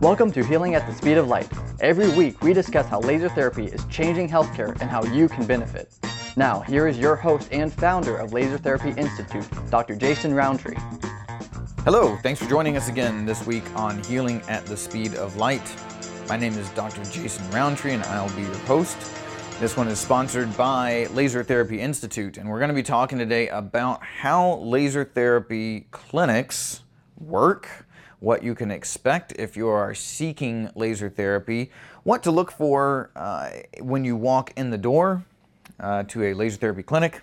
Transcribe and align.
Welcome 0.00 0.30
to 0.30 0.44
Healing 0.44 0.76
at 0.76 0.86
the 0.86 0.94
Speed 0.94 1.18
of 1.18 1.26
Light. 1.26 1.50
Every 1.80 2.08
week, 2.10 2.40
we 2.40 2.52
discuss 2.52 2.86
how 2.86 3.00
laser 3.00 3.28
therapy 3.28 3.64
is 3.64 3.84
changing 3.86 4.28
healthcare 4.28 4.80
and 4.80 4.88
how 4.88 5.02
you 5.02 5.28
can 5.28 5.44
benefit. 5.44 5.92
Now, 6.36 6.60
here 6.60 6.86
is 6.86 6.96
your 6.96 7.16
host 7.16 7.48
and 7.50 7.72
founder 7.72 8.16
of 8.16 8.32
Laser 8.32 8.58
Therapy 8.58 8.90
Institute, 8.90 9.44
Dr. 9.70 9.96
Jason 9.96 10.32
Roundtree. 10.34 10.76
Hello, 11.78 12.16
thanks 12.22 12.40
for 12.40 12.48
joining 12.48 12.76
us 12.76 12.88
again 12.88 13.26
this 13.26 13.44
week 13.44 13.64
on 13.74 14.00
Healing 14.04 14.40
at 14.42 14.64
the 14.66 14.76
Speed 14.76 15.16
of 15.16 15.34
Light. 15.34 15.68
My 16.28 16.36
name 16.36 16.52
is 16.52 16.68
Dr. 16.70 17.02
Jason 17.10 17.50
Roundtree, 17.50 17.94
and 17.94 18.04
I'll 18.04 18.32
be 18.36 18.42
your 18.42 18.58
host. 18.58 18.96
This 19.58 19.76
one 19.76 19.88
is 19.88 19.98
sponsored 19.98 20.56
by 20.56 21.08
Laser 21.10 21.42
Therapy 21.42 21.80
Institute, 21.80 22.36
and 22.36 22.48
we're 22.48 22.60
going 22.60 22.68
to 22.68 22.74
be 22.74 22.84
talking 22.84 23.18
today 23.18 23.48
about 23.48 24.04
how 24.04 24.58
laser 24.58 25.04
therapy 25.04 25.88
clinics 25.90 26.82
work 27.18 27.87
what 28.20 28.42
you 28.42 28.54
can 28.54 28.70
expect 28.70 29.32
if 29.38 29.56
you 29.56 29.68
are 29.68 29.94
seeking 29.94 30.70
laser 30.74 31.08
therapy, 31.08 31.70
what 32.02 32.22
to 32.22 32.30
look 32.30 32.50
for 32.50 33.10
uh, 33.14 33.50
when 33.80 34.04
you 34.04 34.16
walk 34.16 34.52
in 34.56 34.70
the 34.70 34.78
door 34.78 35.24
uh, 35.80 36.02
to 36.04 36.24
a 36.24 36.34
laser 36.34 36.56
therapy 36.56 36.82
clinic, 36.82 37.22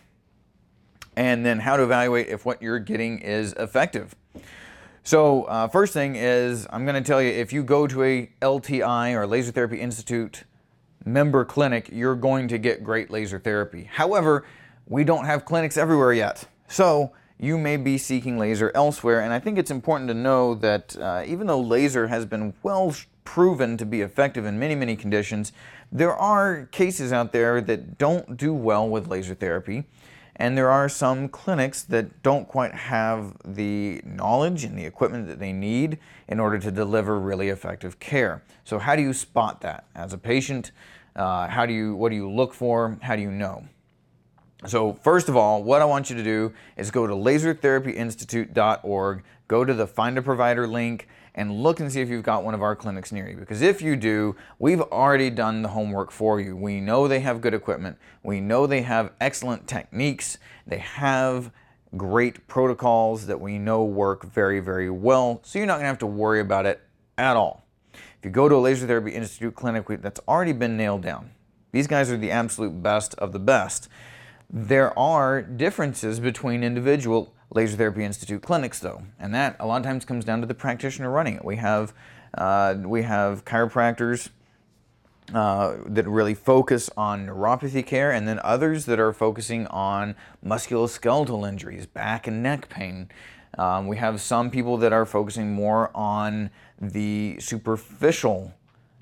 and 1.15 1.45
then 1.45 1.59
how 1.59 1.77
to 1.77 1.83
evaluate 1.83 2.27
if 2.27 2.45
what 2.45 2.61
you're 2.61 2.79
getting 2.79 3.19
is 3.19 3.53
effective. 3.53 4.15
So, 5.03 5.43
uh, 5.43 5.67
first 5.67 5.93
thing 5.93 6.15
is, 6.15 6.65
I'm 6.71 6.83
going 6.83 7.01
to 7.01 7.07
tell 7.07 7.21
you 7.21 7.29
if 7.29 7.53
you 7.53 7.63
go 7.63 7.85
to 7.85 8.03
a 8.03 8.31
LTI 8.41 9.13
or 9.13 9.27
Laser 9.27 9.51
Therapy 9.51 9.79
Institute 9.79 10.45
member 11.05 11.45
clinic, 11.45 11.89
you're 11.91 12.15
going 12.15 12.47
to 12.47 12.57
get 12.57 12.83
great 12.83 13.11
laser 13.11 13.37
therapy. 13.37 13.83
However, 13.83 14.45
we 14.87 15.03
don't 15.03 15.25
have 15.25 15.45
clinics 15.45 15.77
everywhere 15.77 16.11
yet. 16.13 16.45
So, 16.67 17.11
you 17.39 17.57
may 17.57 17.77
be 17.77 17.97
seeking 17.97 18.37
laser 18.37 18.71
elsewhere. 18.73 19.21
And 19.21 19.33
I 19.33 19.39
think 19.39 19.57
it's 19.57 19.71
important 19.71 20.07
to 20.09 20.13
know 20.13 20.55
that 20.55 20.95
uh, 20.97 21.23
even 21.25 21.47
though 21.47 21.59
laser 21.59 22.07
has 22.07 22.25
been 22.25 22.53
well 22.63 22.95
proven 23.23 23.75
to 23.77 23.85
be 23.85 24.01
effective 24.01 24.45
in 24.45 24.57
many, 24.57 24.75
many 24.75 24.95
conditions, 24.95 25.51
there 25.91 26.15
are 26.15 26.67
cases 26.71 27.11
out 27.11 27.31
there 27.31 27.61
that 27.61 27.97
don't 27.97 28.37
do 28.37 28.53
well 28.53 28.87
with 28.87 29.07
laser 29.07 29.35
therapy. 29.35 29.85
And 30.37 30.57
there 30.57 30.69
are 30.69 30.89
some 30.89 31.29
clinics 31.29 31.83
that 31.83 32.21
don't 32.21 32.47
quite 32.47 32.73
have 32.73 33.37
the 33.45 34.01
knowledge 34.03 34.65
and 34.65 34.77
the 34.77 34.85
equipment 34.85 35.27
that 35.27 35.39
they 35.39 35.53
need 35.53 35.97
in 36.27 36.41
order 36.41 36.59
to 36.59 36.71
deliver 36.71 37.17
really 37.17 37.49
effective 37.49 37.99
care. 37.99 38.43
So, 38.65 38.77
how 38.77 38.97
do 38.97 39.01
you 39.01 39.13
spot 39.13 39.61
that 39.61 39.85
as 39.95 40.11
a 40.11 40.17
patient? 40.17 40.71
Uh, 41.15 41.47
how 41.47 41.65
do 41.65 41.71
you, 41.71 41.95
what 41.95 42.09
do 42.09 42.15
you 42.15 42.29
look 42.29 42.53
for? 42.53 42.97
How 43.01 43.15
do 43.15 43.21
you 43.21 43.31
know? 43.31 43.65
So 44.67 44.93
first 45.03 45.29
of 45.29 45.35
all, 45.35 45.63
what 45.63 45.81
I 45.81 45.85
want 45.85 46.09
you 46.09 46.15
to 46.15 46.23
do 46.23 46.53
is 46.77 46.91
go 46.91 47.07
to 47.07 47.13
lasertherapyinstitute.org, 47.13 49.23
go 49.47 49.65
to 49.65 49.73
the 49.73 49.87
find 49.87 50.17
a 50.17 50.21
provider 50.21 50.67
link 50.67 51.07
and 51.35 51.51
look 51.51 51.79
and 51.79 51.91
see 51.91 52.01
if 52.01 52.09
you've 52.09 52.23
got 52.23 52.43
one 52.43 52.53
of 52.53 52.61
our 52.61 52.75
clinics 52.75 53.11
near 53.11 53.29
you. 53.29 53.35
Because 53.35 53.61
if 53.61 53.81
you 53.81 53.95
do, 53.95 54.35
we've 54.57 54.81
already 54.81 55.29
done 55.29 55.61
the 55.61 55.69
homework 55.69 56.11
for 56.11 56.39
you. 56.39 56.55
We 56.55 56.79
know 56.79 57.07
they 57.07 57.19
have 57.19 57.41
good 57.41 57.53
equipment. 57.53 57.97
We 58.23 58.39
know 58.39 58.65
they 58.65 58.81
have 58.83 59.11
excellent 59.19 59.67
techniques. 59.67 60.37
They 60.65 60.77
have 60.77 61.51
great 61.97 62.47
protocols 62.47 63.27
that 63.27 63.39
we 63.39 63.57
know 63.57 63.83
work 63.83 64.23
very, 64.23 64.59
very 64.59 64.89
well. 64.89 65.41
So 65.43 65.59
you're 65.59 65.67
not 65.67 65.75
gonna 65.75 65.87
have 65.87 65.99
to 65.99 66.07
worry 66.07 66.39
about 66.39 66.65
it 66.65 66.81
at 67.17 67.35
all. 67.35 67.65
If 67.93 68.23
you 68.23 68.31
go 68.31 68.49
to 68.49 68.55
a 68.55 68.57
Laser 68.57 68.87
Therapy 68.87 69.11
Institute 69.11 69.55
clinic, 69.55 69.85
that's 70.01 70.19
already 70.27 70.53
been 70.53 70.77
nailed 70.77 71.01
down. 71.01 71.31
These 71.71 71.87
guys 71.87 72.09
are 72.09 72.17
the 72.17 72.31
absolute 72.31 72.81
best 72.81 73.13
of 73.15 73.33
the 73.33 73.39
best. 73.39 73.89
There 74.49 74.97
are 74.97 75.41
differences 75.41 76.19
between 76.19 76.63
individual 76.63 77.33
Laser 77.51 77.77
Therapy 77.77 78.03
Institute 78.03 78.41
clinics, 78.41 78.79
though, 78.79 79.03
and 79.19 79.33
that 79.33 79.55
a 79.59 79.65
lot 79.65 79.77
of 79.77 79.83
times 79.83 80.05
comes 80.05 80.25
down 80.25 80.41
to 80.41 80.47
the 80.47 80.53
practitioner 80.53 81.09
running 81.09 81.35
it. 81.35 81.45
We 81.45 81.57
have 81.57 81.93
uh, 82.33 82.75
we 82.83 83.03
have 83.03 83.45
chiropractors 83.45 84.29
uh, 85.33 85.77
that 85.87 86.07
really 86.07 86.33
focus 86.33 86.89
on 86.97 87.27
neuropathy 87.27 87.85
care, 87.85 88.11
and 88.11 88.27
then 88.27 88.39
others 88.43 88.85
that 88.85 88.99
are 88.99 89.13
focusing 89.13 89.67
on 89.67 90.15
musculoskeletal 90.45 91.47
injuries, 91.47 91.85
back 91.85 92.27
and 92.27 92.43
neck 92.43 92.69
pain. 92.69 93.09
Um, 93.57 93.87
we 93.87 93.97
have 93.97 94.19
some 94.21 94.51
people 94.51 94.77
that 94.77 94.91
are 94.91 95.05
focusing 95.05 95.53
more 95.53 95.89
on 95.95 96.49
the 96.79 97.37
superficial 97.39 98.53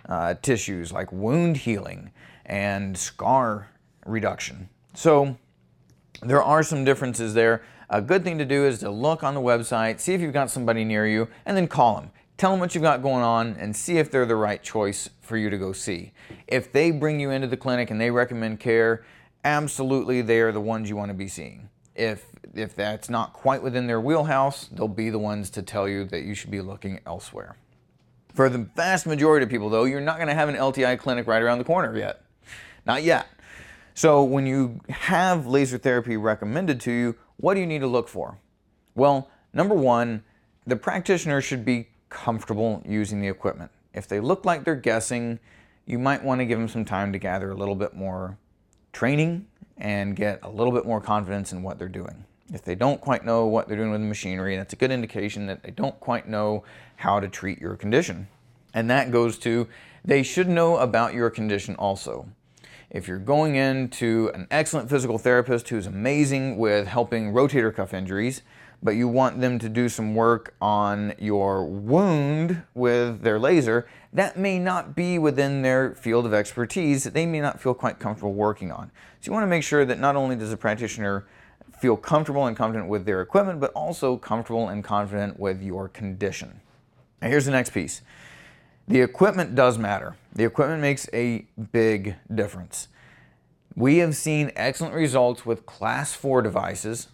uh, 0.07 0.35
tissues 0.35 0.91
like 0.91 1.11
wound 1.11 1.57
healing 1.57 2.11
and 2.45 2.97
scar 2.97 3.69
reduction. 4.05 4.69
So 4.93 5.37
there 6.21 6.41
are 6.41 6.63
some 6.63 6.83
differences 6.83 7.33
there. 7.33 7.63
A 7.89 8.01
good 8.01 8.23
thing 8.23 8.37
to 8.37 8.45
do 8.45 8.65
is 8.65 8.79
to 8.79 8.89
look 8.89 9.23
on 9.23 9.33
the 9.33 9.41
website, 9.41 9.99
see 9.99 10.13
if 10.13 10.21
you've 10.21 10.33
got 10.33 10.49
somebody 10.49 10.83
near 10.83 11.07
you, 11.07 11.27
and 11.45 11.55
then 11.55 11.67
call 11.67 11.95
them. 11.95 12.11
Tell 12.37 12.51
them 12.51 12.59
what 12.59 12.73
you've 12.73 12.83
got 12.83 13.03
going 13.03 13.23
on 13.23 13.55
and 13.59 13.75
see 13.75 13.97
if 13.97 14.09
they're 14.09 14.25
the 14.25 14.35
right 14.35 14.61
choice 14.61 15.09
for 15.21 15.37
you 15.37 15.49
to 15.49 15.57
go 15.57 15.71
see. 15.71 16.11
If 16.47 16.71
they 16.71 16.91
bring 16.91 17.19
you 17.19 17.29
into 17.29 17.47
the 17.47 17.57
clinic 17.57 17.91
and 17.91 18.01
they 18.01 18.09
recommend 18.09 18.59
care, 18.59 19.05
absolutely 19.43 20.21
they 20.21 20.39
are 20.39 20.51
the 20.51 20.61
ones 20.61 20.89
you 20.89 20.95
want 20.95 21.09
to 21.09 21.13
be 21.13 21.27
seeing. 21.27 21.69
If 21.95 22.25
if 22.55 22.75
that's 22.75 23.09
not 23.09 23.33
quite 23.33 23.63
within 23.63 23.87
their 23.87 24.01
wheelhouse, 24.01 24.67
they'll 24.71 24.87
be 24.87 25.09
the 25.09 25.19
ones 25.19 25.49
to 25.51 25.61
tell 25.61 25.87
you 25.87 26.05
that 26.05 26.23
you 26.23 26.35
should 26.35 26.51
be 26.51 26.61
looking 26.61 26.99
elsewhere. 27.05 27.55
For 28.33 28.49
the 28.49 28.59
vast 28.59 29.05
majority 29.05 29.43
of 29.43 29.49
people 29.49 29.69
though, 29.69 29.85
you're 29.85 30.01
not 30.01 30.17
going 30.17 30.27
to 30.27 30.33
have 30.33 30.49
an 30.49 30.55
LTI 30.55 30.99
clinic 30.99 31.27
right 31.27 31.41
around 31.41 31.59
the 31.59 31.63
corner 31.63 31.97
yet. 31.97 32.23
Not 32.85 33.03
yet. 33.03 33.27
So 33.93 34.23
when 34.23 34.45
you 34.45 34.79
have 34.89 35.45
laser 35.45 35.77
therapy 35.77 36.17
recommended 36.17 36.79
to 36.81 36.91
you, 36.91 37.15
what 37.37 37.53
do 37.53 37.59
you 37.59 37.67
need 37.67 37.79
to 37.79 37.87
look 37.87 38.07
for? 38.07 38.39
Well, 38.95 39.29
number 39.53 39.75
one, 39.75 40.23
the 40.65 40.75
practitioner 40.75 41.41
should 41.41 41.65
be 41.65 41.89
comfortable 42.09 42.81
using 42.85 43.21
the 43.21 43.27
equipment. 43.27 43.71
If 43.93 44.07
they 44.07 44.19
look 44.19 44.45
like 44.45 44.63
they're 44.63 44.75
guessing, 44.75 45.39
you 45.85 45.99
might 45.99 46.23
want 46.23 46.39
to 46.39 46.45
give 46.45 46.57
them 46.57 46.67
some 46.67 46.85
time 46.85 47.11
to 47.13 47.19
gather 47.19 47.51
a 47.51 47.55
little 47.55 47.75
bit 47.75 47.93
more 47.93 48.37
training 48.91 49.47
and 49.77 50.15
get 50.15 50.39
a 50.43 50.49
little 50.49 50.71
bit 50.71 50.85
more 50.85 51.01
confidence 51.01 51.51
in 51.51 51.61
what 51.63 51.77
they're 51.77 51.87
doing. 51.87 52.25
If 52.53 52.63
they 52.63 52.75
don't 52.75 53.01
quite 53.01 53.25
know 53.25 53.45
what 53.45 53.67
they're 53.67 53.77
doing 53.77 53.91
with 53.91 54.01
the 54.01 54.07
machinery, 54.07 54.55
that's 54.55 54.73
a 54.73 54.77
good 54.77 54.91
indication 54.91 55.47
that 55.47 55.63
they 55.63 55.71
don't 55.71 55.99
quite 55.99 56.27
know 56.27 56.63
how 56.95 57.19
to 57.19 57.27
treat 57.27 57.59
your 57.59 57.75
condition. 57.75 58.27
And 58.73 58.89
that 58.89 59.11
goes 59.11 59.37
to 59.39 59.67
they 60.05 60.23
should 60.23 60.49
know 60.49 60.77
about 60.77 61.13
your 61.13 61.29
condition 61.29 61.75
also. 61.75 62.27
If 62.93 63.07
you're 63.07 63.17
going 63.17 63.55
into 63.55 64.29
an 64.35 64.45
excellent 64.51 64.87
physical 64.87 65.17
therapist 65.17 65.67
who's 65.69 65.87
amazing 65.87 66.59
with 66.59 66.85
helping 66.85 67.33
rotator 67.33 67.73
cuff 67.73 67.91
injuries, 67.91 68.43
but 68.83 68.91
you 68.91 69.07
want 69.07 69.41
them 69.41 69.57
to 69.57 69.67
do 69.67 69.89
some 69.89 70.13
work 70.13 70.53
on 70.61 71.15
your 71.17 71.65
wound 71.65 72.61
with 72.75 73.23
their 73.23 73.39
laser, 73.39 73.87
that 74.13 74.37
may 74.37 74.59
not 74.59 74.95
be 74.95 75.17
within 75.17 75.63
their 75.63 75.95
field 75.95 76.27
of 76.27 76.35
expertise 76.35 77.03
that 77.03 77.15
they 77.15 77.25
may 77.25 77.41
not 77.41 77.59
feel 77.59 77.73
quite 77.73 77.97
comfortable 77.97 78.35
working 78.35 78.71
on. 78.71 78.91
So 79.21 79.29
you 79.29 79.33
want 79.33 79.41
to 79.41 79.47
make 79.47 79.63
sure 79.63 79.85
that 79.85 79.99
not 79.99 80.15
only 80.15 80.35
does 80.35 80.51
the 80.51 80.57
practitioner 80.57 81.25
feel 81.81 81.97
comfortable 81.97 82.45
and 82.45 82.55
confident 82.55 82.89
with 82.89 83.05
their 83.05 83.21
equipment, 83.21 83.59
but 83.59 83.71
also 83.71 84.17
comfortable 84.17 84.69
and 84.69 84.83
confident 84.83 85.39
with 85.39 85.63
your 85.63 85.89
condition. 85.89 86.61
Now 87.23 87.29
here's 87.29 87.45
the 87.45 87.51
next 87.51 87.71
piece. 87.71 88.03
The 88.87 89.01
equipment 89.01 89.55
does 89.55 89.77
matter. 89.77 90.15
The 90.33 90.43
equipment 90.43 90.81
makes 90.81 91.07
a 91.13 91.45
big 91.71 92.15
difference. 92.33 92.89
We 93.75 93.99
have 93.99 94.15
seen 94.15 94.51
excellent 94.55 94.93
results 94.93 95.45
with 95.45 95.65
class 95.65 96.13
4 96.13 96.41
devices 96.41 97.07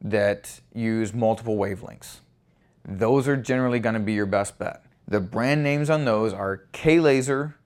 that 0.00 0.60
use 0.72 1.12
multiple 1.12 1.56
wavelengths. 1.56 2.18
Those 2.84 3.26
are 3.26 3.36
generally 3.36 3.80
going 3.80 3.94
to 3.94 4.00
be 4.00 4.12
your 4.12 4.26
best 4.26 4.58
bet. 4.58 4.84
The 5.08 5.20
brand 5.20 5.62
names 5.62 5.90
on 5.90 6.04
those 6.04 6.32
are 6.32 6.64
K-Laser 6.72 7.56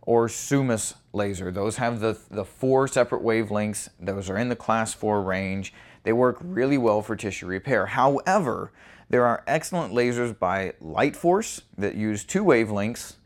or 0.00 0.26
Summus 0.26 0.94
Laser. 1.12 1.52
Those 1.52 1.76
have 1.76 2.00
the, 2.00 2.18
the 2.30 2.44
four 2.44 2.88
separate 2.88 3.22
wavelengths. 3.22 3.88
Those 4.00 4.30
are 4.30 4.38
in 4.38 4.48
the 4.48 4.56
class 4.56 4.94
4 4.94 5.20
range. 5.20 5.74
They 6.02 6.12
work 6.12 6.38
really 6.40 6.78
well 6.78 7.02
for 7.02 7.14
tissue 7.14 7.46
repair. 7.46 7.86
However, 7.86 8.72
there 9.12 9.26
are 9.26 9.44
excellent 9.46 9.92
lasers 9.92 10.36
by 10.36 10.72
Lightforce 10.82 11.60
that 11.76 11.94
use 11.94 12.24
two 12.24 12.42
wavelengths, 12.42 13.16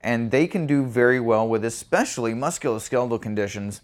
and 0.00 0.30
they 0.30 0.46
can 0.46 0.64
do 0.64 0.86
very 0.86 1.18
well 1.18 1.46
with 1.48 1.64
especially 1.64 2.34
musculoskeletal 2.34 3.20
conditions 3.20 3.80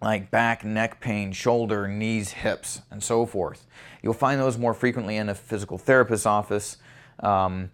like 0.00 0.30
back, 0.30 0.64
neck 0.64 0.98
pain, 0.98 1.32
shoulder, 1.32 1.86
knees, 1.86 2.30
hips, 2.30 2.80
and 2.90 3.04
so 3.04 3.26
forth. 3.26 3.66
You'll 4.02 4.14
find 4.14 4.40
those 4.40 4.56
more 4.56 4.72
frequently 4.72 5.18
in 5.18 5.28
a 5.28 5.34
physical 5.34 5.76
therapist's 5.76 6.24
office, 6.24 6.78
um, 7.22 7.70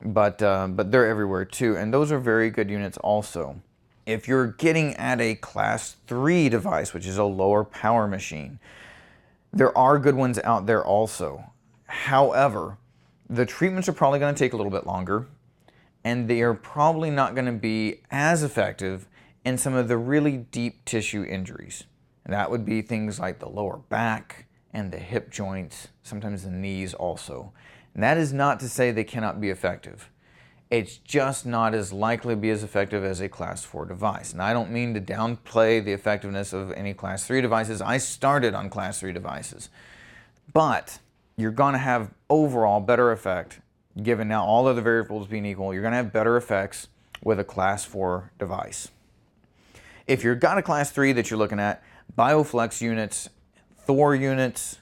but, 0.00 0.40
uh, 0.40 0.68
but 0.68 0.92
they're 0.92 1.08
everywhere 1.08 1.44
too, 1.44 1.76
and 1.76 1.92
those 1.92 2.12
are 2.12 2.20
very 2.20 2.50
good 2.50 2.70
units 2.70 2.96
also. 2.98 3.60
If 4.06 4.28
you're 4.28 4.52
getting 4.52 4.94
at 4.94 5.20
a 5.20 5.34
class 5.34 5.96
3 6.06 6.48
device, 6.48 6.94
which 6.94 7.08
is 7.08 7.18
a 7.18 7.24
lower 7.24 7.64
power 7.64 8.06
machine, 8.06 8.60
there 9.52 9.76
are 9.76 9.98
good 9.98 10.14
ones 10.14 10.38
out 10.44 10.66
there 10.66 10.84
also. 10.84 11.50
However, 11.86 12.78
the 13.28 13.46
treatments 13.46 13.88
are 13.88 13.92
probably 13.92 14.18
going 14.18 14.34
to 14.34 14.38
take 14.38 14.52
a 14.52 14.56
little 14.56 14.70
bit 14.70 14.86
longer, 14.86 15.26
and 16.04 16.28
they 16.28 16.40
are 16.42 16.54
probably 16.54 17.10
not 17.10 17.34
going 17.34 17.46
to 17.46 17.52
be 17.52 18.02
as 18.10 18.42
effective 18.42 19.08
in 19.44 19.58
some 19.58 19.74
of 19.74 19.88
the 19.88 19.96
really 19.96 20.36
deep 20.36 20.84
tissue 20.84 21.24
injuries. 21.24 21.84
And 22.24 22.32
that 22.34 22.50
would 22.50 22.64
be 22.64 22.82
things 22.82 23.20
like 23.20 23.38
the 23.38 23.48
lower 23.48 23.76
back 23.76 24.46
and 24.72 24.92
the 24.92 24.98
hip 24.98 25.30
joints, 25.30 25.88
sometimes 26.02 26.42
the 26.42 26.50
knees 26.50 26.92
also. 26.92 27.52
And 27.94 28.02
that 28.02 28.18
is 28.18 28.32
not 28.32 28.60
to 28.60 28.68
say 28.68 28.90
they 28.90 29.04
cannot 29.04 29.40
be 29.40 29.48
effective. 29.48 30.10
It's 30.68 30.96
just 30.96 31.46
not 31.46 31.74
as 31.74 31.92
likely 31.92 32.34
to 32.34 32.40
be 32.40 32.50
as 32.50 32.64
effective 32.64 33.04
as 33.04 33.20
a 33.20 33.28
class 33.28 33.62
4 33.64 33.86
device. 33.86 34.32
And 34.32 34.42
I 34.42 34.52
don't 34.52 34.72
mean 34.72 34.94
to 34.94 35.00
downplay 35.00 35.84
the 35.84 35.92
effectiveness 35.92 36.52
of 36.52 36.72
any 36.72 36.92
class 36.92 37.24
3 37.24 37.40
devices. 37.40 37.80
I 37.80 37.98
started 37.98 38.54
on 38.54 38.68
class 38.68 38.98
3 38.98 39.12
devices. 39.12 39.68
But 40.52 40.98
you're 41.36 41.50
going 41.50 41.72
to 41.72 41.78
have 41.78 42.10
overall 42.30 42.80
better 42.80 43.12
effect 43.12 43.60
given 44.02 44.28
now 44.28 44.44
all 44.44 44.66
other 44.66 44.82
variables 44.82 45.26
being 45.26 45.46
equal, 45.46 45.72
you're 45.72 45.82
going 45.82 45.92
to 45.92 45.96
have 45.96 46.12
better 46.12 46.36
effects 46.36 46.88
with 47.22 47.40
a 47.40 47.44
class 47.44 47.84
4 47.84 48.30
device. 48.38 48.90
If 50.06 50.22
you've 50.22 50.40
got 50.40 50.58
a 50.58 50.62
class 50.62 50.90
3 50.90 51.12
that 51.12 51.30
you're 51.30 51.38
looking 51.38 51.58
at, 51.58 51.82
BioFlex 52.16 52.80
units, 52.80 53.28
Thor 53.78 54.14
units, 54.14 54.78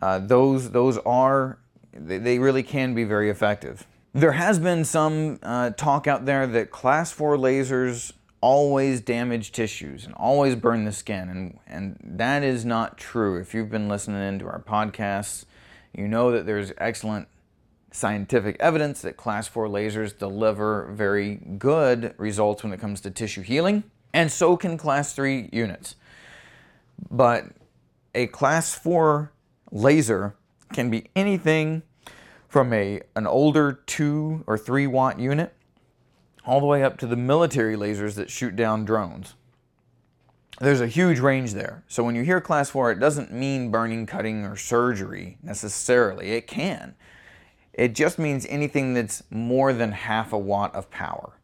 uh, 0.00 0.18
those, 0.18 0.70
those 0.70 0.98
are, 0.98 1.58
they, 1.92 2.18
they 2.18 2.38
really 2.38 2.62
can 2.62 2.94
be 2.94 3.04
very 3.04 3.30
effective. 3.30 3.86
There 4.12 4.32
has 4.32 4.58
been 4.58 4.84
some 4.84 5.38
uh, 5.42 5.70
talk 5.70 6.06
out 6.06 6.26
there 6.26 6.46
that 6.46 6.70
class 6.70 7.10
4 7.10 7.36
lasers 7.36 8.12
always 8.40 9.00
damage 9.00 9.50
tissues 9.50 10.04
and 10.04 10.14
always 10.14 10.54
burn 10.54 10.84
the 10.84 10.92
skin, 10.92 11.28
and, 11.28 11.58
and 11.66 11.98
that 12.02 12.42
is 12.42 12.64
not 12.64 12.96
true. 12.96 13.40
If 13.40 13.54
you've 13.54 13.70
been 13.70 13.88
listening 13.88 14.22
into 14.22 14.46
our 14.46 14.60
podcasts, 14.60 15.44
you 15.94 16.08
know 16.08 16.30
that 16.30 16.46
there's 16.46 16.72
excellent 16.78 17.28
scientific 17.90 18.56
evidence 18.60 19.02
that 19.02 19.16
class 19.16 19.48
4 19.48 19.66
lasers 19.68 20.16
deliver 20.16 20.90
very 20.92 21.36
good 21.58 22.14
results 22.18 22.62
when 22.62 22.72
it 22.72 22.80
comes 22.80 23.00
to 23.00 23.10
tissue 23.10 23.42
healing, 23.42 23.84
and 24.12 24.30
so 24.30 24.56
can 24.56 24.76
class 24.76 25.14
3 25.14 25.48
units. 25.52 25.96
But 27.10 27.46
a 28.14 28.26
class 28.26 28.74
4 28.74 29.32
laser 29.70 30.34
can 30.72 30.90
be 30.90 31.06
anything 31.16 31.82
from 32.48 32.72
a, 32.72 33.00
an 33.14 33.26
older 33.26 33.72
2 33.86 34.44
or 34.46 34.58
3 34.58 34.86
watt 34.86 35.18
unit 35.18 35.54
all 36.44 36.60
the 36.60 36.66
way 36.66 36.82
up 36.82 36.96
to 36.98 37.06
the 37.06 37.16
military 37.16 37.76
lasers 37.76 38.14
that 38.14 38.30
shoot 38.30 38.56
down 38.56 38.84
drones. 38.84 39.34
There's 40.60 40.80
a 40.80 40.88
huge 40.88 41.20
range 41.20 41.52
there. 41.52 41.84
So 41.86 42.02
when 42.02 42.16
you 42.16 42.22
hear 42.22 42.40
class 42.40 42.70
4, 42.70 42.92
it 42.92 42.98
doesn't 42.98 43.32
mean 43.32 43.70
burning, 43.70 44.06
cutting, 44.06 44.44
or 44.44 44.56
surgery 44.56 45.38
necessarily. 45.42 46.32
It 46.32 46.46
can. 46.48 46.96
It 47.72 47.94
just 47.94 48.18
means 48.18 48.44
anything 48.48 48.92
that's 48.92 49.22
more 49.30 49.72
than 49.72 49.92
half 49.92 50.32
a 50.32 50.38
watt 50.38 50.74
of 50.74 50.90
power. 50.90 51.38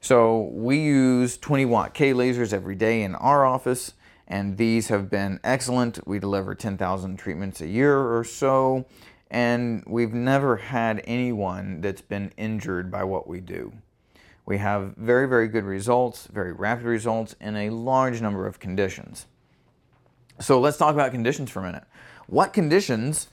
So 0.00 0.50
we 0.52 0.78
use 0.78 1.38
20 1.38 1.64
watt 1.66 1.94
K 1.94 2.12
lasers 2.12 2.52
every 2.52 2.74
day 2.74 3.02
in 3.02 3.14
our 3.14 3.44
office, 3.44 3.94
and 4.26 4.56
these 4.56 4.88
have 4.88 5.08
been 5.08 5.38
excellent. 5.44 6.06
We 6.06 6.18
deliver 6.18 6.54
10,000 6.54 7.16
treatments 7.16 7.60
a 7.60 7.68
year 7.68 7.96
or 7.96 8.24
so, 8.24 8.86
and 9.30 9.84
we've 9.86 10.12
never 10.12 10.56
had 10.56 11.00
anyone 11.04 11.80
that's 11.80 12.02
been 12.02 12.32
injured 12.36 12.90
by 12.90 13.04
what 13.04 13.28
we 13.28 13.40
do. 13.40 13.72
We 14.46 14.58
have 14.58 14.94
very, 14.96 15.28
very 15.28 15.48
good 15.48 15.64
results, 15.64 16.28
very 16.32 16.52
rapid 16.52 16.86
results 16.86 17.34
in 17.40 17.56
a 17.56 17.70
large 17.70 18.22
number 18.22 18.46
of 18.46 18.60
conditions. 18.60 19.26
So 20.40 20.60
let's 20.60 20.76
talk 20.76 20.94
about 20.94 21.10
conditions 21.10 21.50
for 21.50 21.60
a 21.60 21.62
minute. 21.64 21.84
What 22.28 22.52
conditions 22.52 23.28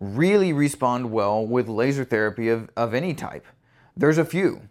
really 0.00 0.52
respond 0.52 1.10
well 1.10 1.46
with 1.46 1.68
laser 1.68 2.04
therapy 2.04 2.48
of, 2.48 2.70
of 2.76 2.94
any 2.94 3.14
type. 3.14 3.46
There's 3.96 4.18
a 4.18 4.24
few. 4.24 4.62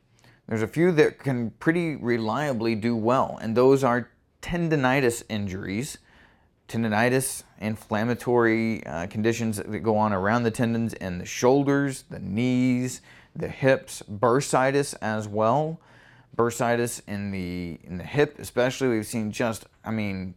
There's 0.47 0.61
a 0.61 0.67
few 0.67 0.91
that 0.93 1.19
can 1.19 1.51
pretty 1.51 1.95
reliably 1.95 2.75
do 2.75 2.95
well, 2.95 3.37
and 3.41 3.55
those 3.55 3.83
are 3.83 4.09
tendonitis 4.41 5.23
injuries, 5.27 5.97
tendonitis, 6.69 7.43
inflammatory 7.59 8.85
uh, 8.85 9.07
conditions 9.07 9.57
that 9.57 9.79
go 9.79 9.97
on 9.97 10.13
around 10.13 10.43
the 10.43 10.51
tendons 10.51 10.93
and 10.95 11.19
the 11.19 11.25
shoulders, 11.25 12.05
the 12.09 12.19
knees, 12.19 13.01
the 13.37 13.47
hips, 13.47 14.03
bursitis 14.09 14.95
as 15.01 15.27
well. 15.27 15.79
Bursitis 16.35 17.01
in 17.07 17.31
the 17.31 17.79
in 17.83 17.97
the 17.97 18.03
hip, 18.03 18.37
especially, 18.39 18.89
we've 18.89 19.05
seen 19.05 19.31
just, 19.31 19.65
I 19.83 19.91
mean, 19.91 20.35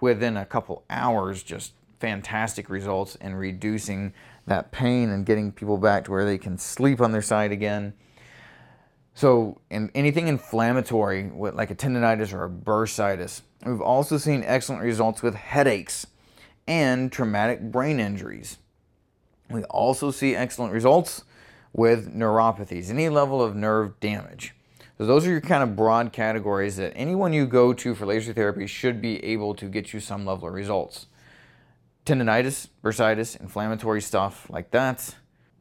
within 0.00 0.36
a 0.36 0.46
couple 0.46 0.84
hours, 0.88 1.42
just 1.42 1.72
fantastic 2.00 2.70
results 2.70 3.16
in 3.16 3.34
reducing 3.34 4.12
that 4.46 4.70
pain 4.72 5.10
and 5.10 5.26
getting 5.26 5.52
people 5.52 5.76
back 5.76 6.04
to 6.04 6.10
where 6.10 6.24
they 6.24 6.38
can 6.38 6.56
sleep 6.56 7.00
on 7.00 7.12
their 7.12 7.22
side 7.22 7.52
again. 7.52 7.92
So, 9.14 9.60
in 9.68 9.90
anything 9.94 10.28
inflammatory, 10.28 11.24
with 11.24 11.54
like 11.54 11.70
a 11.70 11.74
tendonitis 11.74 12.32
or 12.32 12.44
a 12.44 12.48
bursitis, 12.48 13.42
we've 13.66 13.80
also 13.80 14.16
seen 14.16 14.44
excellent 14.44 14.82
results 14.82 15.22
with 15.22 15.34
headaches 15.34 16.06
and 16.66 17.10
traumatic 17.10 17.60
brain 17.60 17.98
injuries. 17.98 18.58
We 19.50 19.64
also 19.64 20.10
see 20.10 20.36
excellent 20.36 20.72
results 20.72 21.24
with 21.72 22.14
neuropathies, 22.14 22.90
any 22.90 23.08
level 23.08 23.42
of 23.42 23.54
nerve 23.54 23.98
damage. 24.00 24.54
So, 24.96 25.06
those 25.06 25.26
are 25.26 25.30
your 25.30 25.40
kind 25.40 25.62
of 25.62 25.76
broad 25.76 26.12
categories 26.12 26.76
that 26.76 26.92
anyone 26.96 27.32
you 27.32 27.46
go 27.46 27.72
to 27.72 27.94
for 27.94 28.04
laser 28.04 28.32
therapy 28.32 28.66
should 28.66 29.00
be 29.00 29.24
able 29.24 29.54
to 29.54 29.66
get 29.66 29.92
you 29.92 30.00
some 30.00 30.26
level 30.26 30.48
of 30.48 30.54
results 30.54 31.06
tendonitis, 32.08 32.68
bursitis, 32.82 33.38
inflammatory 33.38 34.00
stuff 34.00 34.48
like 34.48 34.70
that, 34.70 35.14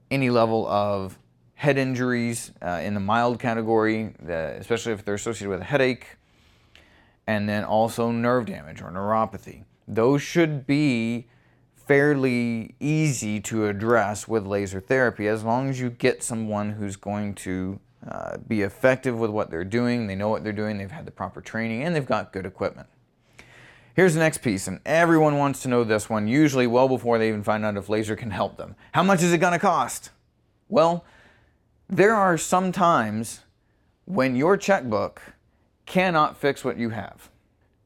any 0.10 0.30
level 0.30 0.66
of 0.68 1.20
head 1.56 1.78
injuries 1.78 2.52
uh, 2.62 2.80
in 2.82 2.94
the 2.94 3.00
mild 3.02 3.38
category, 3.38 4.14
especially 4.30 4.94
if 4.94 5.04
they're 5.04 5.16
associated 5.16 5.50
with 5.50 5.60
a 5.60 5.66
headache, 5.66 6.16
and 7.28 7.50
then 7.50 7.66
also 7.66 8.12
nerve 8.12 8.46
damage 8.46 8.82
or 8.82 8.90
neuropathy. 8.92 9.66
Those 9.88 10.22
should 10.22 10.66
be 10.66 11.28
fairly 11.88 12.76
easy 12.80 13.40
to 13.40 13.68
address 13.68 14.28
with 14.28 14.46
laser 14.46 14.80
therapy 14.80 15.28
as 15.28 15.44
long 15.44 15.70
as 15.70 15.80
you 15.80 15.90
get 15.90 16.22
someone 16.22 16.72
who's 16.72 16.96
going 16.98 17.34
to 17.34 17.80
uh, 18.08 18.38
be 18.48 18.62
effective 18.62 19.18
with 19.18 19.32
what 19.32 19.50
they're 19.50 19.64
doing, 19.64 20.08
they 20.08 20.16
know 20.16 20.30
what 20.30 20.44
they're 20.44 20.54
doing, 20.54 20.78
they've 20.78 20.92
had 20.92 21.06
the 21.06 21.12
proper 21.12 21.42
training, 21.42 21.84
and 21.84 21.96
they've 21.96 22.06
got 22.06 22.34
good 22.34 22.46
equipment. 22.46 22.88
Here's 23.96 24.14
the 24.14 24.20
next 24.20 24.40
piece, 24.40 24.68
and 24.68 24.80
everyone 24.86 25.38
wants 25.38 25.62
to 25.64 25.70
know 25.70 25.84
this 25.84 26.10
one, 26.10 26.28
usually 26.28 26.68
well 26.68 26.88
before 26.88 27.18
they 27.18 27.30
even 27.30 27.44
find 27.44 27.66
out 27.66 27.78
if 27.78 27.90
laser 27.90 28.16
can 28.16 28.32
help 28.32 28.58
them. 28.58 28.76
How 28.92 29.02
much 29.02 29.24
is 29.24 29.34
it 29.34 29.40
going 29.40 29.54
to 29.54 29.60
cost? 29.60 30.12
Well, 30.70 31.04
there 31.90 32.14
are 32.14 32.38
some 32.38 32.72
times 32.72 33.42
when 34.06 34.36
your 34.36 34.56
checkbook 34.56 35.22
cannot 35.86 36.38
fix 36.38 36.64
what 36.64 36.78
you 36.78 36.90
have. 36.90 37.30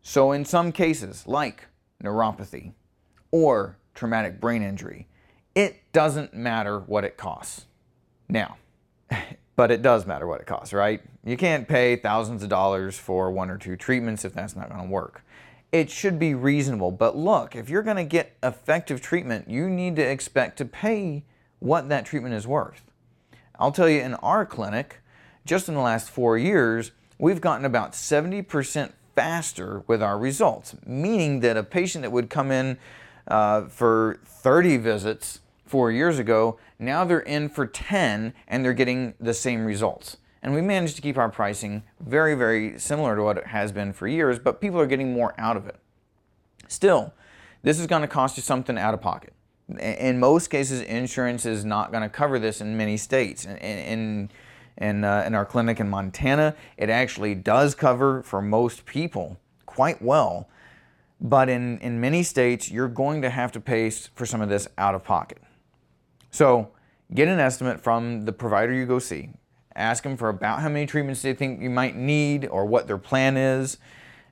So, 0.02 0.32
in 0.32 0.44
some 0.44 0.72
cases, 0.72 1.28
like 1.28 1.68
neuropathy 2.04 2.74
or 3.32 3.78
traumatic 3.96 4.40
brain 4.40 4.62
injury, 4.64 5.08
it 5.56 5.82
doesn't 5.94 6.34
matter 6.34 6.80
what 6.80 7.04
it 7.04 7.18
costs. 7.18 7.66
Now, 8.30 8.58
but 9.56 9.72
it 9.72 9.82
does 9.82 10.06
matter 10.06 10.28
what 10.28 10.42
it 10.42 10.48
costs, 10.48 10.74
right? 10.74 11.02
You 11.24 11.38
can't 11.38 11.68
pay 11.68 11.96
thousands 11.96 12.44
of 12.44 12.50
dollars 12.50 12.98
for 12.98 13.32
one 13.32 13.50
or 13.50 13.58
two 13.58 13.76
treatments 13.76 14.26
if 14.26 14.34
that's 14.34 14.56
not 14.56 14.70
going 14.70 14.82
to 14.82 14.90
work 14.90 15.24
it 15.72 15.90
should 15.90 16.20
be 16.20 16.34
reasonable. 16.34 16.92
But 16.92 17.16
look, 17.16 17.56
if 17.56 17.70
you're 17.70 17.84
going 17.84 17.98
to 17.98 18.04
get 18.04 18.36
effective 18.44 19.02
treatment, 19.02 19.50
you 19.50 19.70
need 19.70 19.96
to 19.96 20.02
expect 20.02 20.58
to 20.58 20.66
pay 20.66 21.24
what 21.60 21.90
that 21.90 22.06
treatment 22.06 22.36
is 22.36 22.48
worth. 22.48 22.84
I'll 23.58 23.72
tell 23.72 23.90
you, 23.90 24.02
in 24.02 24.16
our 24.16 24.46
clinic, 24.46 24.98
just 25.46 25.68
in 25.68 25.76
the 25.76 25.82
last 25.82 26.10
four 26.10 26.38
years, 26.38 26.92
we've 27.18 27.42
gotten 27.42 27.66
about 27.66 27.94
70% 27.94 28.92
faster 29.16 29.84
with 29.88 30.02
our 30.02 30.18
results, 30.18 30.76
meaning 30.86 31.42
that 31.42 31.58
a 31.58 31.64
patient 31.64 32.02
that 32.02 32.12
would 32.12 32.30
come 32.30 32.52
in 32.52 32.78
uh, 33.28 33.64
for 33.64 34.20
30 34.26 34.78
visits 34.78 35.40
four 35.66 35.92
years 35.92 36.20
ago, 36.20 36.58
now 36.80 37.06
they're 37.06 37.20
in 37.20 37.48
for 37.50 37.66
10 37.66 38.34
and 38.48 38.66
they're 38.66 38.74
getting 38.74 39.14
the 39.20 39.34
same 39.34 39.66
results. 39.66 40.18
And 40.44 40.54
we 40.54 40.62
managed 40.62 40.96
to 40.96 41.02
keep 41.02 41.18
our 41.18 41.30
pricing 41.30 41.84
very, 42.00 42.34
very 42.36 42.80
similar 42.80 43.16
to 43.16 43.22
what 43.22 43.38
it 43.38 43.48
has 43.48 43.72
been 43.72 43.94
for 43.94 44.08
years, 44.08 44.40
but 44.40 44.60
people 44.60 44.80
are 44.80 44.88
getting 44.88 45.14
more 45.14 45.36
out 45.38 45.56
of 45.56 45.68
it. 45.68 45.78
Still, 46.68 47.14
this 47.64 47.80
is 47.80 47.88
going 47.88 48.02
to 48.02 48.08
cost 48.08 48.38
you 48.38 48.44
something 48.44 48.78
out 48.78 48.94
of 48.94 49.02
pocket. 49.02 49.34
In 49.80 50.20
most 50.20 50.48
cases, 50.48 50.82
insurance 50.82 51.46
is 51.46 51.64
not 51.64 51.92
going 51.92 52.04
to 52.04 52.10
cover 52.10 52.40
this 52.40 52.60
in 52.60 52.76
many 52.76 52.98
states. 52.98 53.46
In, 53.46 54.30
in, 54.78 55.04
uh, 55.04 55.24
in 55.26 55.36
our 55.36 55.46
clinic 55.46 55.80
in 55.80 55.90
Montana, 55.90 56.56
it 56.76 56.90
actually 56.90 57.36
does 57.36 57.76
cover 57.76 58.24
for 58.24 58.42
most 58.42 58.86
people 58.86 59.38
quite 59.66 60.02
well. 60.02 60.50
But 61.22 61.50
in, 61.50 61.78
in 61.80 62.02
many 62.02 62.24
states, 62.24 62.72
you're 62.72 62.88
going 62.88 63.22
to 63.22 63.30
have 63.30 63.52
to 63.52 63.60
pay 63.60 63.92
for 63.92 64.26
some 64.26 64.42
of 64.42 64.50
this 64.50 64.68
out 64.78 64.96
of 64.96 65.04
pocket. 65.04 65.38
So 66.32 66.72
get 67.14 67.28
an 67.28 67.40
estimate 67.40 67.80
from 67.80 68.26
the 68.26 68.34
provider 68.34 68.74
you 68.74 68.88
go 68.88 68.98
see. 68.98 69.30
Ask 69.76 70.04
them 70.04 70.18
for 70.18 70.30
about 70.30 70.62
how 70.62 70.70
many 70.70 70.86
treatments 70.86 71.22
they 71.22 71.34
think 71.34 71.62
you 71.62 71.70
might 71.70 71.96
need 71.96 72.48
or 72.48 72.66
what 72.66 72.88
their 72.88 72.98
plan 72.98 73.38
is. 73.38 73.78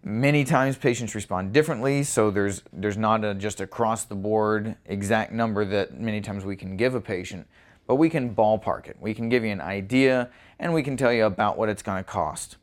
Many 0.03 0.43
times 0.43 0.77
patients 0.77 1.13
respond 1.13 1.53
differently, 1.53 2.03
so 2.03 2.31
there's 2.31 2.63
there's 2.71 2.97
not 2.97 3.25
a, 3.25 3.33
just 3.33 3.59
across 3.59 4.05
the 4.05 4.15
board 4.15 4.75
exact 4.85 5.33
number 5.33 5.65
that 5.65 5.99
many 5.99 6.21
times 6.21 6.45
we 6.45 6.55
can 6.55 6.77
give 6.77 6.95
a 6.95 7.01
patient, 7.01 7.47
but 7.85 7.95
we 7.95 8.09
can 8.09 8.33
ballpark 8.33 8.87
it. 8.87 8.95
We 8.99 9.13
can 9.13 9.27
give 9.27 9.43
you 9.43 9.51
an 9.51 9.59
idea 9.59 10.29
and 10.57 10.73
we 10.73 10.83
can 10.83 10.95
tell 10.95 11.11
you 11.11 11.25
about 11.25 11.57
what 11.57 11.67
it's 11.67 11.81
going 11.81 11.97
to 11.97 12.09
cost. 12.09 12.55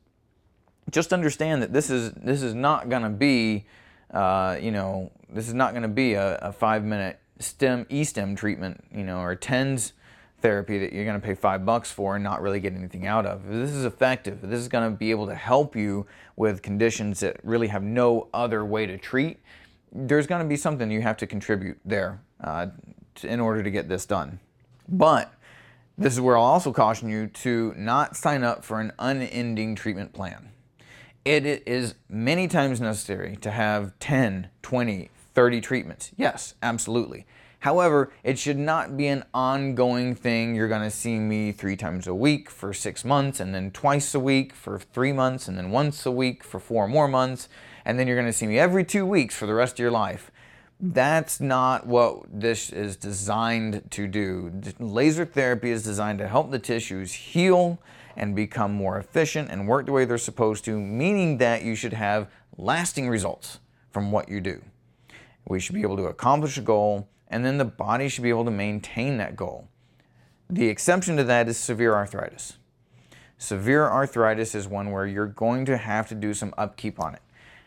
Just 0.90 1.12
understand 1.12 1.62
that 1.62 1.74
this 1.74 1.90
is 1.90 2.12
this 2.12 2.42
is 2.42 2.54
not 2.54 2.88
going 2.88 3.02
to 3.02 3.10
be, 3.10 3.66
uh, 4.10 4.58
you 4.60 4.70
know, 4.70 5.10
this 5.28 5.48
is 5.48 5.54
not 5.54 5.72
going 5.72 5.82
to 5.82 5.88
be 5.88 6.14
a, 6.14 6.36
a 6.36 6.52
five 6.52 6.84
minute 6.84 7.18
stem 7.38 7.86
e-stem 7.90 8.34
treatment, 8.34 8.82
you 8.94 9.04
know, 9.04 9.18
or 9.18 9.32
a 9.32 9.36
TENS 9.36 9.92
therapy 10.40 10.78
that 10.78 10.92
you're 10.92 11.04
going 11.04 11.20
to 11.20 11.26
pay 11.26 11.34
five 11.34 11.64
bucks 11.64 11.90
for 11.90 12.14
and 12.14 12.24
not 12.24 12.40
really 12.40 12.60
get 12.60 12.74
anything 12.74 13.06
out 13.06 13.26
of. 13.26 13.44
If 13.46 13.52
this 13.52 13.70
is 13.70 13.84
effective, 13.84 14.40
this 14.42 14.60
is 14.60 14.68
going 14.68 14.90
to 14.90 14.96
be 14.96 15.10
able 15.10 15.26
to 15.26 15.34
help 15.34 15.74
you 15.74 16.06
with 16.36 16.62
conditions 16.62 17.20
that 17.20 17.38
really 17.42 17.68
have 17.68 17.82
no 17.82 18.28
other 18.32 18.64
way 18.64 18.86
to 18.86 18.98
treat, 18.98 19.38
there's 19.92 20.26
going 20.26 20.42
to 20.42 20.48
be 20.48 20.56
something 20.56 20.90
you 20.90 21.02
have 21.02 21.16
to 21.18 21.26
contribute 21.26 21.78
there 21.84 22.20
uh, 22.42 22.66
to, 23.16 23.28
in 23.28 23.40
order 23.40 23.62
to 23.62 23.70
get 23.70 23.88
this 23.88 24.04
done. 24.06 24.38
But 24.88 25.32
this 25.98 26.12
is 26.12 26.20
where 26.20 26.36
I'll 26.36 26.44
also 26.44 26.72
caution 26.72 27.08
you 27.08 27.28
to 27.28 27.72
not 27.76 28.16
sign 28.16 28.44
up 28.44 28.64
for 28.64 28.80
an 28.80 28.92
unending 28.98 29.74
treatment 29.74 30.12
plan. 30.12 30.50
It 31.26 31.64
is 31.66 31.96
many 32.08 32.46
times 32.46 32.80
necessary 32.80 33.34
to 33.40 33.50
have 33.50 33.98
10, 33.98 34.48
20, 34.62 35.10
30 35.34 35.60
treatments. 35.60 36.12
Yes, 36.16 36.54
absolutely. 36.62 37.26
However, 37.58 38.12
it 38.22 38.38
should 38.38 38.58
not 38.58 38.96
be 38.96 39.08
an 39.08 39.24
ongoing 39.34 40.14
thing. 40.14 40.54
You're 40.54 40.68
going 40.68 40.88
to 40.88 40.90
see 40.90 41.18
me 41.18 41.50
three 41.50 41.74
times 41.74 42.06
a 42.06 42.14
week 42.14 42.48
for 42.48 42.72
six 42.72 43.04
months, 43.04 43.40
and 43.40 43.52
then 43.52 43.72
twice 43.72 44.14
a 44.14 44.20
week 44.20 44.52
for 44.52 44.78
three 44.78 45.12
months, 45.12 45.48
and 45.48 45.58
then 45.58 45.72
once 45.72 46.06
a 46.06 46.12
week 46.12 46.44
for 46.44 46.60
four 46.60 46.86
more 46.86 47.08
months, 47.08 47.48
and 47.84 47.98
then 47.98 48.06
you're 48.06 48.14
going 48.14 48.28
to 48.28 48.32
see 48.32 48.46
me 48.46 48.56
every 48.56 48.84
two 48.84 49.04
weeks 49.04 49.34
for 49.34 49.46
the 49.46 49.54
rest 49.54 49.74
of 49.74 49.78
your 49.80 49.90
life. 49.90 50.30
That's 50.78 51.40
not 51.40 51.88
what 51.88 52.20
this 52.32 52.70
is 52.70 52.94
designed 52.94 53.90
to 53.90 54.06
do. 54.06 54.52
Laser 54.78 55.24
therapy 55.24 55.72
is 55.72 55.82
designed 55.82 56.20
to 56.20 56.28
help 56.28 56.52
the 56.52 56.60
tissues 56.60 57.12
heal 57.12 57.80
and 58.16 58.34
become 58.34 58.72
more 58.72 58.98
efficient 58.98 59.50
and 59.50 59.68
work 59.68 59.86
the 59.86 59.92
way 59.92 60.04
they're 60.04 60.18
supposed 60.18 60.64
to, 60.64 60.80
meaning 60.80 61.38
that 61.38 61.62
you 61.62 61.74
should 61.74 61.92
have 61.92 62.28
lasting 62.56 63.08
results 63.08 63.60
from 63.90 64.10
what 64.10 64.28
you 64.28 64.40
do. 64.40 64.62
We 65.46 65.60
should 65.60 65.74
be 65.74 65.82
able 65.82 65.96
to 65.98 66.04
accomplish 66.04 66.58
a 66.58 66.62
goal, 66.62 67.08
and 67.28 67.44
then 67.44 67.58
the 67.58 67.64
body 67.64 68.08
should 68.08 68.22
be 68.22 68.30
able 68.30 68.46
to 68.46 68.50
maintain 68.50 69.18
that 69.18 69.36
goal. 69.36 69.68
The 70.48 70.68
exception 70.68 71.16
to 71.16 71.24
that 71.24 71.48
is 71.48 71.58
severe 71.58 71.94
arthritis. 71.94 72.54
Severe 73.38 73.84
arthritis 73.84 74.54
is 74.54 74.66
one 74.66 74.90
where 74.90 75.06
you're 75.06 75.26
going 75.26 75.66
to 75.66 75.76
have 75.76 76.08
to 76.08 76.14
do 76.14 76.32
some 76.32 76.54
upkeep 76.56 76.98
on 76.98 77.14
it. 77.14 77.22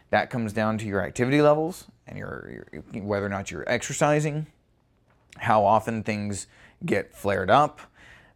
That 0.09 0.29
comes 0.29 0.53
down 0.53 0.79
to 0.79 0.85
your 0.85 1.03
activity 1.03 1.41
levels 1.41 1.85
and 2.07 2.17
your, 2.17 2.65
your, 2.73 3.03
whether 3.03 3.25
or 3.25 3.29
not 3.29 3.51
you're 3.51 3.69
exercising, 3.69 4.47
how 5.37 5.63
often 5.63 6.01
things 6.01 6.47
get 6.85 7.15
flared 7.15 7.51
up. 7.51 7.81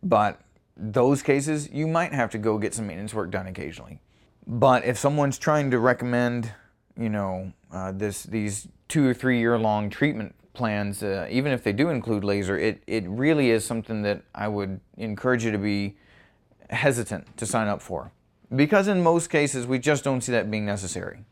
But 0.04 0.40
those 0.76 1.22
cases, 1.22 1.70
you 1.72 1.88
might 1.88 2.14
have 2.14 2.30
to 2.32 2.38
go 2.38 2.58
get 2.58 2.74
some 2.74 2.88
maintenance 2.88 3.14
work 3.14 3.32
done 3.32 3.48
occasionally. 3.48 4.00
But 4.46 4.86
if 4.86 4.98
someone's 4.98 5.38
trying 5.38 5.72
to 5.72 5.80
recommend, 5.80 6.52
you 6.98 7.10
know, 7.10 7.54
uh, 7.72 7.92
this 7.92 8.24
these 8.24 8.68
two 8.88 9.08
or 9.08 9.14
three 9.14 9.40
year 9.40 9.58
long 9.58 9.90
treatment 9.90 10.36
plans, 10.54 11.02
uh, 11.02 11.28
even 11.30 11.52
if 11.52 11.64
they 11.64 11.74
do 11.74 11.90
include 11.90 12.24
laser, 12.24 12.58
it, 12.58 12.84
it 12.86 13.08
really 13.08 13.50
is 13.50 13.66
something 13.66 14.02
that 14.04 14.22
I 14.36 14.48
would 14.48 14.80
encourage 14.98 15.44
you 15.44 15.52
to 15.52 15.58
be 15.58 15.96
hesitant 16.70 17.38
to 17.38 17.46
sign 17.46 17.68
up 17.68 17.82
for. 17.82 18.12
Because 18.56 18.88
in 18.88 19.02
most 19.02 19.30
cases, 19.30 19.66
we 19.66 19.80
just 19.80 20.04
don't 20.04 20.22
see 20.22 20.32
that 20.32 20.52
being 20.52 20.66
necessary. 20.66 21.26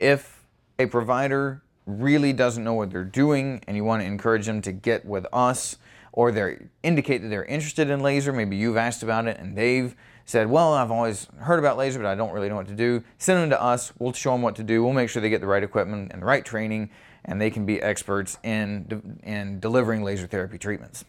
If 0.00 0.44
a 0.78 0.86
provider 0.86 1.62
really 1.84 2.32
doesn't 2.32 2.64
know 2.64 2.74
what 2.74 2.90
they're 2.90 3.04
doing 3.04 3.62
and 3.66 3.76
you 3.76 3.84
want 3.84 4.02
to 4.02 4.06
encourage 4.06 4.46
them 4.46 4.62
to 4.62 4.72
get 4.72 5.04
with 5.04 5.26
us 5.32 5.76
or 6.12 6.30
they 6.30 6.58
indicate 6.82 7.22
that 7.22 7.28
they're 7.28 7.44
interested 7.44 7.90
in 7.90 8.00
laser, 8.00 8.32
maybe 8.32 8.56
you've 8.56 8.76
asked 8.76 9.02
about 9.02 9.26
it 9.26 9.38
and 9.38 9.56
they've 9.56 9.96
said, 10.24 10.48
well, 10.48 10.74
I've 10.74 10.90
always 10.90 11.26
heard 11.38 11.58
about 11.58 11.76
laser, 11.76 11.98
but 11.98 12.06
I 12.06 12.14
don't 12.14 12.32
really 12.32 12.48
know 12.48 12.56
what 12.56 12.68
to 12.68 12.74
do. 12.74 13.02
Send 13.18 13.40
them 13.40 13.50
to 13.50 13.60
us. 13.60 13.92
We'll 13.98 14.12
show 14.12 14.32
them 14.32 14.42
what 14.42 14.56
to 14.56 14.62
do. 14.62 14.84
We'll 14.84 14.92
make 14.92 15.08
sure 15.08 15.20
they 15.20 15.30
get 15.30 15.40
the 15.40 15.46
right 15.46 15.62
equipment 15.62 16.12
and 16.12 16.22
the 16.22 16.26
right 16.26 16.44
training 16.44 16.90
and 17.24 17.40
they 17.40 17.50
can 17.50 17.66
be 17.66 17.80
experts 17.80 18.38
in, 18.42 19.20
in 19.22 19.60
delivering 19.60 20.02
laser 20.02 20.26
therapy 20.26 20.58
treatments. 20.58 21.04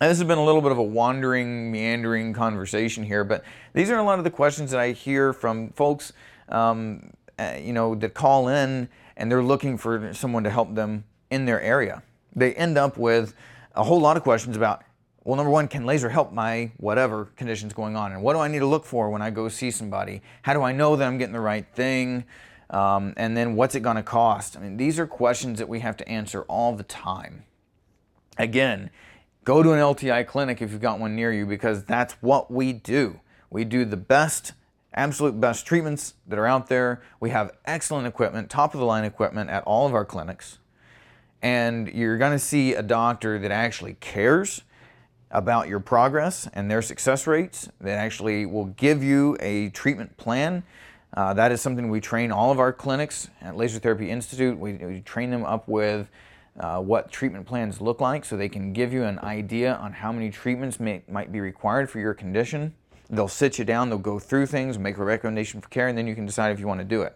Now, 0.00 0.08
this 0.08 0.18
has 0.18 0.26
been 0.26 0.38
a 0.38 0.44
little 0.44 0.62
bit 0.62 0.72
of 0.72 0.78
a 0.78 0.82
wandering, 0.82 1.70
meandering 1.70 2.32
conversation 2.32 3.04
here, 3.04 3.24
but 3.24 3.44
these 3.72 3.90
are 3.90 3.98
a 3.98 4.02
lot 4.02 4.18
of 4.18 4.24
the 4.24 4.30
questions 4.30 4.70
that 4.72 4.80
I 4.80 4.92
hear 4.92 5.32
from 5.32 5.70
folks, 5.70 6.12
um, 6.48 7.12
uh, 7.38 7.56
you 7.60 7.72
know, 7.72 7.94
that 7.94 8.14
call 8.14 8.48
in 8.48 8.88
and 9.16 9.30
they're 9.30 9.42
looking 9.42 9.78
for 9.78 10.12
someone 10.14 10.42
to 10.44 10.50
help 10.50 10.74
them 10.74 11.04
in 11.30 11.44
their 11.44 11.60
area. 11.60 12.02
They 12.34 12.54
end 12.54 12.78
up 12.78 12.96
with 12.96 13.34
a 13.74 13.84
whole 13.84 14.00
lot 14.00 14.16
of 14.16 14.22
questions 14.22 14.56
about, 14.56 14.82
well, 15.24 15.36
number 15.36 15.50
one, 15.50 15.68
can 15.68 15.86
laser 15.86 16.08
help 16.08 16.32
my 16.32 16.72
whatever 16.78 17.26
conditions 17.36 17.72
going 17.72 17.96
on? 17.96 18.12
And 18.12 18.22
what 18.22 18.34
do 18.34 18.40
I 18.40 18.48
need 18.48 18.58
to 18.58 18.66
look 18.66 18.84
for 18.84 19.10
when 19.10 19.22
I 19.22 19.30
go 19.30 19.48
see 19.48 19.70
somebody? 19.70 20.22
How 20.42 20.52
do 20.52 20.62
I 20.62 20.72
know 20.72 20.96
that 20.96 21.06
I'm 21.06 21.18
getting 21.18 21.32
the 21.32 21.40
right 21.40 21.66
thing? 21.74 22.24
Um, 22.70 23.12
and 23.16 23.36
then 23.36 23.54
what's 23.54 23.74
it 23.74 23.80
going 23.80 23.96
to 23.96 24.02
cost? 24.02 24.56
I 24.56 24.60
mean, 24.60 24.76
these 24.76 24.98
are 24.98 25.06
questions 25.06 25.58
that 25.58 25.68
we 25.68 25.80
have 25.80 25.96
to 25.98 26.08
answer 26.08 26.42
all 26.42 26.74
the 26.74 26.82
time. 26.82 27.44
Again, 28.38 28.90
go 29.44 29.62
to 29.62 29.72
an 29.72 29.78
LTI 29.78 30.26
clinic 30.26 30.62
if 30.62 30.72
you've 30.72 30.80
got 30.80 30.98
one 30.98 31.14
near 31.14 31.32
you 31.32 31.44
because 31.44 31.84
that's 31.84 32.14
what 32.14 32.50
we 32.50 32.72
do. 32.72 33.20
We 33.50 33.64
do 33.64 33.84
the 33.84 33.98
best, 33.98 34.54
absolute 34.94 35.38
best 35.38 35.66
treatments 35.66 36.14
that 36.26 36.38
are 36.38 36.46
out 36.46 36.68
there. 36.68 37.02
We 37.20 37.28
have 37.30 37.52
excellent 37.66 38.06
equipment, 38.06 38.48
top 38.48 38.72
of 38.72 38.80
the 38.80 38.86
line 38.86 39.04
equipment 39.04 39.50
at 39.50 39.62
all 39.64 39.86
of 39.86 39.94
our 39.94 40.06
clinics. 40.06 40.58
And 41.42 41.88
you're 41.88 42.18
going 42.18 42.32
to 42.32 42.38
see 42.38 42.74
a 42.74 42.82
doctor 42.82 43.38
that 43.38 43.50
actually 43.50 43.94
cares 43.94 44.62
about 45.30 45.68
your 45.68 45.80
progress 45.80 46.48
and 46.52 46.70
their 46.70 46.82
success 46.82 47.26
rates, 47.26 47.68
that 47.80 47.98
actually 47.98 48.46
will 48.46 48.66
give 48.66 49.02
you 49.02 49.36
a 49.40 49.70
treatment 49.70 50.16
plan 50.16 50.62
uh, 51.14 51.34
that 51.34 51.52
is 51.52 51.60
something 51.60 51.90
we 51.90 52.00
train 52.00 52.32
all 52.32 52.50
of 52.50 52.58
our 52.58 52.72
clinics 52.72 53.28
at 53.42 53.56
Laser 53.56 53.78
Therapy 53.78 54.10
Institute. 54.10 54.58
We, 54.58 54.72
we 54.74 55.00
train 55.00 55.30
them 55.30 55.44
up 55.44 55.68
with 55.68 56.08
uh, 56.58 56.80
what 56.80 57.10
treatment 57.10 57.46
plans 57.46 57.80
look 57.80 58.00
like 58.00 58.24
so 58.24 58.36
they 58.36 58.48
can 58.48 58.72
give 58.72 58.92
you 58.92 59.04
an 59.04 59.18
idea 59.18 59.74
on 59.74 59.92
how 59.92 60.10
many 60.10 60.30
treatments 60.30 60.80
may, 60.80 61.02
might 61.08 61.30
be 61.30 61.40
required 61.40 61.90
for 61.90 61.98
your 61.98 62.14
condition. 62.14 62.74
They'll 63.10 63.28
sit 63.28 63.58
you 63.58 63.64
down, 63.66 63.90
they'll 63.90 63.98
go 63.98 64.18
through 64.18 64.46
things, 64.46 64.78
make 64.78 64.96
a 64.96 65.04
recommendation 65.04 65.60
for 65.60 65.68
care, 65.68 65.88
and 65.88 65.98
then 65.98 66.06
you 66.06 66.14
can 66.14 66.24
decide 66.24 66.50
if 66.50 66.58
you 66.58 66.66
want 66.66 66.80
to 66.80 66.84
do 66.84 67.02
it. 67.02 67.14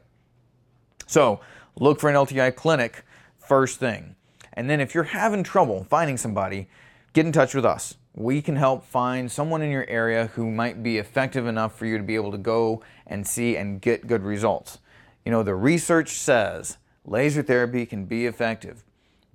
So 1.07 1.41
look 1.81 1.99
for 1.99 2.11
an 2.11 2.17
LTI 2.17 2.55
clinic 2.55 3.03
first 3.49 3.79
thing. 3.79 4.17
And 4.53 4.71
then 4.71 4.81
if 4.81 4.95
you're 4.95 5.05
having 5.05 5.43
trouble 5.43 5.85
finding 5.85 6.17
somebody, 6.17 6.69
get 7.13 7.27
in 7.27 7.33
touch 7.33 7.55
with 7.55 7.65
us 7.65 7.97
we 8.17 8.41
can 8.41 8.57
help 8.57 8.83
find 8.83 9.31
someone 9.31 9.61
in 9.61 9.71
your 9.71 9.87
area 9.89 10.29
who 10.29 10.51
might 10.51 10.83
be 10.83 10.97
effective 10.97 11.47
enough 11.47 11.79
for 11.79 11.85
you 11.85 11.99
to 11.99 12.03
be 12.03 12.15
able 12.15 12.33
to 12.33 12.39
go 12.39 12.83
and 13.07 13.27
see 13.27 13.57
and 13.57 13.83
get 13.83 14.07
good 14.07 14.23
results. 14.23 14.79
You 15.25 15.31
know, 15.31 15.43
the 15.43 15.55
research 15.55 16.13
says 16.13 16.79
laser 17.05 17.43
therapy 17.43 17.85
can 17.85 18.07
be 18.07 18.25
effective, 18.25 18.85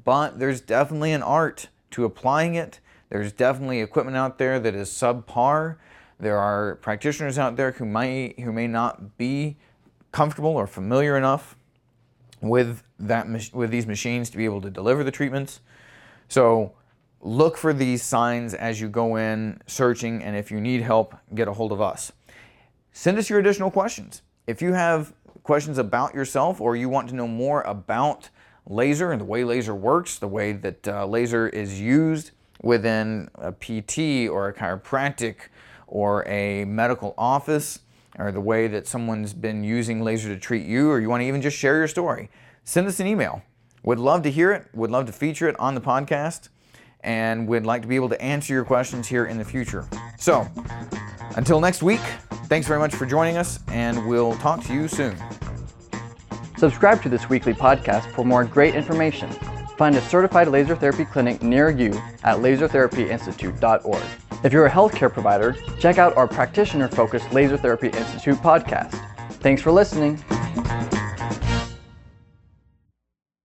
but 0.03 0.39
there's 0.39 0.62
definitely 0.62 1.13
an 1.13 1.22
art 1.22 1.68
to 1.91 2.06
applying 2.06 2.56
it. 2.56 2.80
There's 3.10 3.32
definitely 3.32 3.82
equipment 3.82 4.18
out 4.18 4.39
there 4.39 4.60
that 4.60 4.74
is 4.74 4.89
subpar. 4.89 5.75
There 6.20 6.39
are 6.39 6.75
practitioners 6.77 7.38
out 7.38 7.58
there 7.58 7.74
who 7.74 7.86
might 7.86 8.39
who 8.39 8.51
may 8.51 8.68
not 8.68 9.15
be 9.18 9.58
comfortable 10.12 10.51
or 10.51 10.65
familiar 10.65 11.18
enough 11.18 11.56
with 12.42 12.84
that 13.00 13.28
with 13.54 13.72
these 13.72 13.88
machines 13.88 14.30
to 14.32 14.38
be 14.38 14.46
able 14.46 14.62
to 14.62 14.70
deliver 14.70 15.04
the 15.04 15.12
treatments. 15.12 15.62
So 16.28 16.74
look 17.22 17.58
for 17.58 17.74
these 17.74 18.02
signs 18.02 18.54
as 18.54 18.82
you 18.82 18.90
go 18.90 19.16
in 19.16 19.62
searching, 19.68 20.24
and 20.24 20.36
if 20.36 20.52
you 20.52 20.60
need 20.60 20.82
help, 20.82 21.16
get 21.34 21.48
a 21.48 21.54
hold 21.54 21.72
of 21.72 21.82
us. 21.82 22.12
Send 22.92 23.18
us 23.18 23.30
your 23.30 23.40
additional 23.40 23.72
questions. 23.72 24.22
If 24.48 24.62
you 24.62 24.74
have 24.74 25.14
questions 25.44 25.78
about 25.78 26.14
yourself 26.14 26.60
or 26.60 26.76
you 26.76 26.90
want 26.90 27.10
to 27.10 27.16
know 27.16 27.28
more 27.28 27.62
about 27.62 28.30
laser 28.68 29.12
and 29.12 29.22
the 29.22 29.26
way 29.26 29.44
laser 29.44 29.74
works, 29.74 30.18
the 30.18 30.28
way 30.28 30.54
that 30.54 30.88
uh, 30.88 31.06
laser 31.06 31.48
is 31.50 31.80
used 31.80 32.32
within 32.62 33.30
a 33.36 33.52
PT 33.52 34.30
or 34.30 34.48
a 34.48 34.54
chiropractic 34.54 35.36
or 35.88 36.28
a 36.28 36.66
medical 36.66 37.14
office, 37.18 37.80
or 38.20 38.32
the 38.32 38.41
way 38.41 38.68
that 38.68 38.88
someone's 38.88 39.34
been 39.34 39.63
using 39.63 40.01
laser 40.03 40.30
to 40.30 40.39
treat 40.39 40.65
you, 40.65 40.89
or 40.89 41.00
you 41.00 41.10
want 41.10 41.22
to 41.22 41.27
even 41.27 41.41
just 41.41 41.58
share 41.58 41.77
your 41.77 41.88
story, 41.88 42.30
send 42.63 42.88
us 42.88 43.00
an 43.00 43.08
email. 43.08 43.41
Would 43.84 44.00
love 44.00 44.22
to 44.24 44.32
hear 44.32 44.51
it, 44.51 44.68
would 44.74 44.91
love 44.91 45.06
to 45.08 45.12
feature 45.12 45.48
it 45.48 45.60
on 45.60 45.75
the 45.75 45.82
podcast 45.82 46.50
and 47.03 47.48
we'd 47.48 47.65
like 47.65 47.82
to 47.82 47.88
be 47.88 47.96
able 47.96 48.10
to 48.10 48.22
answer 48.22 48.53
your 48.53 48.65
questions 48.65 49.08
here 49.08 49.25
in 49.25 49.38
the 49.38 49.46
future. 49.46 49.88
So, 50.18 50.48
until 51.36 51.60
next 51.60 51.82
week, 51.84 52.01
thanks 52.46 52.68
very 52.68 52.80
much 52.80 52.94
for 52.94 53.06
joining 53.06 53.38
us, 53.38 53.60
and 53.68 54.08
we'll 54.08 54.36
talk 54.36 54.63
to 54.65 54.74
you 54.74 54.88
soon. 54.88 55.15
Subscribe 56.58 57.01
to 57.03 57.10
this 57.10 57.30
weekly 57.30 57.53
podcast 57.53 58.12
for 58.13 58.24
more 58.24 58.44
great 58.44 58.75
information. 58.75 59.32
Find 59.77 59.96
a 59.96 60.01
certified 60.01 60.48
laser 60.48 60.75
therapy 60.75 61.06
clinic 61.06 61.41
near 61.41 61.70
you 61.72 61.91
at 62.24 62.38
lasertherapyinstitute.org. 62.38 64.03
If 64.44 64.52
you're 64.52 64.66
a 64.66 64.72
healthcare 64.72 65.14
provider, 65.14 65.56
check 65.80 66.00
out 66.00 66.18
our 66.18 66.28
practitioner 66.28 66.88
focused 66.88 67.32
Laser 67.32 67.58
Therapy 67.58 67.90
Institute 67.90 68.38
podcast. 68.38 69.00
Thanks 69.34 69.62
for 69.62 69.72
listening. 69.72 70.24